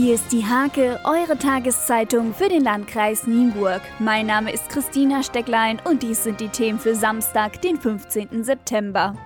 Hier 0.00 0.14
ist 0.14 0.30
die 0.30 0.46
Hake, 0.46 1.00
eure 1.02 1.36
Tageszeitung 1.36 2.32
für 2.32 2.48
den 2.48 2.62
Landkreis 2.62 3.26
Nienburg. 3.26 3.80
Mein 3.98 4.26
Name 4.26 4.52
ist 4.52 4.68
Christina 4.68 5.24
Stecklein 5.24 5.82
und 5.82 6.04
dies 6.04 6.22
sind 6.22 6.40
die 6.40 6.46
Themen 6.46 6.78
für 6.78 6.94
Samstag, 6.94 7.60
den 7.62 7.80
15. 7.80 8.44
September. 8.44 9.16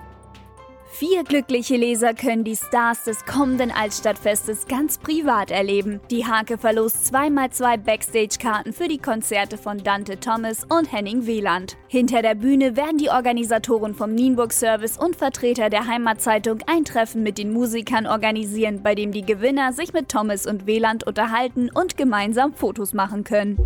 Vier 0.94 1.24
glückliche 1.24 1.76
Leser 1.76 2.12
können 2.12 2.44
die 2.44 2.54
Stars 2.54 3.04
des 3.04 3.24
kommenden 3.24 3.70
Altstadtfestes 3.70 4.66
ganz 4.66 4.98
privat 4.98 5.50
erleben. 5.50 6.00
Die 6.10 6.26
Hake 6.26 6.58
verlost 6.58 7.06
zweimal 7.06 7.48
zwei 7.48 7.78
Backstage-Karten 7.78 8.74
für 8.74 8.88
die 8.88 8.98
Konzerte 8.98 9.56
von 9.56 9.78
Dante 9.78 10.20
Thomas 10.20 10.64
und 10.64 10.92
Henning 10.92 11.26
Wieland. 11.26 11.78
Hinter 11.88 12.20
der 12.20 12.34
Bühne 12.34 12.76
werden 12.76 12.98
die 12.98 13.08
Organisatoren 13.08 13.94
vom 13.94 14.14
Nienburg 14.14 14.52
Service 14.52 14.98
und 14.98 15.16
Vertreter 15.16 15.70
der 15.70 15.86
Heimatzeitung 15.86 16.58
ein 16.66 16.84
Treffen 16.84 17.22
mit 17.22 17.38
den 17.38 17.54
Musikern 17.54 18.06
organisieren, 18.06 18.82
bei 18.82 18.94
dem 18.94 19.12
die 19.12 19.24
Gewinner 19.24 19.72
sich 19.72 19.94
mit 19.94 20.10
Thomas 20.10 20.46
und 20.46 20.66
Wieland 20.66 21.06
unterhalten 21.06 21.70
und 21.72 21.96
gemeinsam 21.96 22.52
Fotos 22.52 22.92
machen 22.92 23.24
können. 23.24 23.56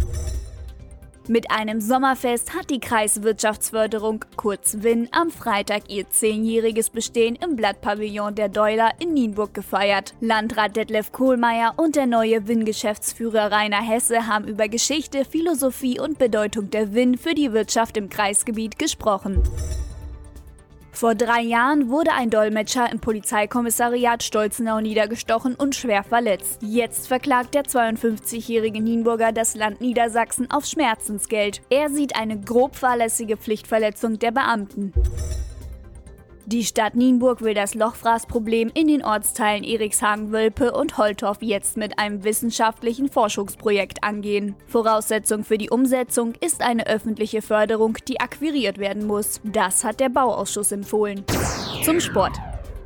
Mit 1.28 1.50
einem 1.50 1.80
Sommerfest 1.80 2.54
hat 2.54 2.70
die 2.70 2.78
Kreiswirtschaftsförderung, 2.78 4.24
kurz 4.36 4.76
WIN, 4.82 5.08
am 5.10 5.30
Freitag 5.30 5.90
ihr 5.90 6.08
zehnjähriges 6.08 6.90
Bestehen 6.90 7.34
im 7.34 7.56
Blattpavillon 7.56 8.36
der 8.36 8.48
Deuler 8.48 8.92
in 9.00 9.12
Nienburg 9.12 9.52
gefeiert. 9.52 10.14
Landrat 10.20 10.76
Detlef 10.76 11.10
Kohlmeier 11.10 11.74
und 11.78 11.96
der 11.96 12.06
neue 12.06 12.46
WIN-Geschäftsführer 12.46 13.50
Rainer 13.50 13.82
Hesse 13.82 14.28
haben 14.28 14.46
über 14.46 14.68
Geschichte, 14.68 15.24
Philosophie 15.24 15.98
und 15.98 16.16
Bedeutung 16.18 16.70
der 16.70 16.94
WIN 16.94 17.18
für 17.18 17.34
die 17.34 17.52
Wirtschaft 17.52 17.96
im 17.96 18.08
Kreisgebiet 18.08 18.78
gesprochen. 18.78 19.42
Vor 20.96 21.14
drei 21.14 21.42
Jahren 21.42 21.90
wurde 21.90 22.14
ein 22.14 22.30
Dolmetscher 22.30 22.90
im 22.90 23.00
Polizeikommissariat 23.00 24.22
Stolzenau 24.22 24.80
niedergestochen 24.80 25.54
und 25.54 25.74
schwer 25.74 26.02
verletzt. 26.02 26.62
Jetzt 26.62 27.08
verklagt 27.08 27.54
der 27.54 27.64
52-jährige 27.64 28.80
Nienburger 28.80 29.30
das 29.30 29.54
Land 29.54 29.82
Niedersachsen 29.82 30.50
auf 30.50 30.64
Schmerzensgeld. 30.64 31.60
Er 31.68 31.90
sieht 31.90 32.16
eine 32.16 32.40
grob 32.40 32.76
fahrlässige 32.76 33.36
Pflichtverletzung 33.36 34.18
der 34.18 34.30
Beamten. 34.30 34.94
Die 36.48 36.64
Stadt 36.64 36.94
Nienburg 36.94 37.42
will 37.42 37.54
das 37.54 37.74
Lochfraßproblem 37.74 38.70
in 38.72 38.86
den 38.86 39.04
Ortsteilen 39.04 39.64
Erikshagen-Wölpe 39.64 40.70
und 40.70 40.96
Holtorf 40.96 41.38
jetzt 41.40 41.76
mit 41.76 41.98
einem 41.98 42.22
wissenschaftlichen 42.22 43.08
Forschungsprojekt 43.08 44.04
angehen. 44.04 44.54
Voraussetzung 44.68 45.42
für 45.42 45.58
die 45.58 45.70
Umsetzung 45.70 46.34
ist 46.40 46.60
eine 46.62 46.86
öffentliche 46.86 47.42
Förderung, 47.42 47.98
die 48.06 48.20
akquiriert 48.20 48.78
werden 48.78 49.08
muss. 49.08 49.40
Das 49.42 49.82
hat 49.82 49.98
der 49.98 50.08
Bauausschuss 50.08 50.70
empfohlen. 50.70 51.24
Zum 51.82 51.98
Sport. 51.98 52.38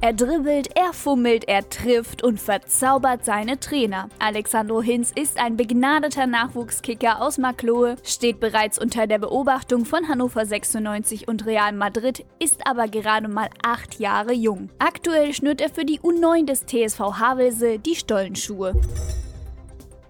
Er 0.02 0.14
dribbelt, 0.14 0.70
er 0.76 0.94
fummelt, 0.94 1.46
er 1.46 1.68
trifft 1.68 2.22
und 2.22 2.40
verzaubert 2.40 3.22
seine 3.26 3.60
Trainer. 3.60 4.08
Alexandro 4.18 4.80
Hinz 4.80 5.12
ist 5.14 5.38
ein 5.38 5.58
begnadeter 5.58 6.26
Nachwuchskicker 6.26 7.20
aus 7.20 7.36
Maklohe, 7.36 7.96
steht 8.02 8.40
bereits 8.40 8.78
unter 8.78 9.06
der 9.06 9.18
Beobachtung 9.18 9.84
von 9.84 10.08
Hannover 10.08 10.46
96 10.46 11.28
und 11.28 11.44
Real 11.44 11.74
Madrid, 11.74 12.24
ist 12.38 12.66
aber 12.66 12.88
gerade 12.88 13.28
mal 13.28 13.50
acht 13.62 14.00
Jahre 14.00 14.32
jung. 14.32 14.70
Aktuell 14.78 15.34
schnürt 15.34 15.60
er 15.60 15.68
für 15.68 15.84
die 15.84 16.00
U9 16.00 16.46
des 16.46 16.64
TSV 16.64 17.18
Havelse 17.18 17.78
die 17.78 17.94
Stollenschuhe. 17.94 18.72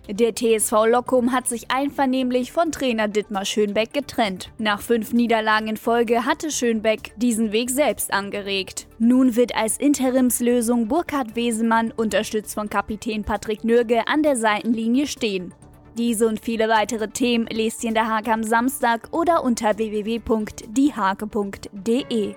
Der 0.09 0.35
TSV 0.35 0.87
Lockum 0.87 1.33
hat 1.33 1.47
sich 1.47 1.71
einvernehmlich 1.71 2.53
von 2.53 2.73
Trainer 2.73 3.07
Dittmar 3.07 3.45
Schönbeck 3.45 3.93
getrennt. 3.93 4.51
Nach 4.59 4.81
fünf 4.81 5.13
Niederlagen 5.13 5.69
in 5.69 5.77
Folge 5.77 6.25
hatte 6.25 6.51
Schönbeck 6.51 7.13
diesen 7.17 7.53
Weg 7.53 7.71
selbst 7.71 8.13
angeregt. 8.13 8.87
Nun 8.99 9.37
wird 9.37 9.55
als 9.55 9.77
Interimslösung 9.77 10.89
Burkhard 10.89 11.37
Wesemann, 11.37 11.93
unterstützt 11.97 12.55
von 12.55 12.69
Kapitän 12.69 13.25
Patrick 13.25 13.63
Nürge, 13.63 14.09
an 14.09 14.23
der 14.23 14.37
Seitenlinie 14.37 15.07
stehen. 15.07 15.55
Diese 15.97 16.27
und 16.27 16.41
viele 16.41 16.69
weitere 16.69 17.09
Themen 17.09 17.47
lest 17.47 17.85
ihr 17.85 17.89
in 17.89 17.95
der 17.95 18.09
Hake 18.09 18.33
am 18.33 18.43
Samstag 18.43 19.09
oder 19.13 19.45
unter 19.45 19.77
www.diehake.de. 19.77 22.35